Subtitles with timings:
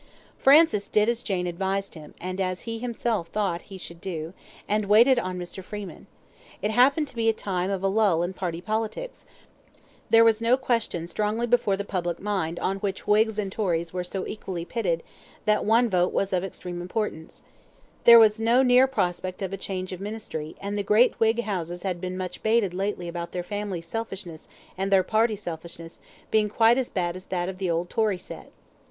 [0.35, 4.33] Francis did as Jane advised him, and as he himself thought he should do,
[4.67, 5.63] and waited on Mr.
[5.63, 6.07] Freeman.
[6.59, 9.27] It happened to be a time of a lull in party politics;
[10.09, 14.03] there was no question strongly before the public mind on which Whigs and Tories were
[14.03, 15.03] so equally pitted
[15.45, 17.43] that one vote was of extreme importance;
[18.05, 21.83] there was no near prospect of a change of Ministry, and the great Whig houses
[21.83, 24.47] had been much baited lately about their family selfishness
[24.79, 25.99] and their party selfishness
[26.31, 28.49] being quite as bad as that of the old Tory set.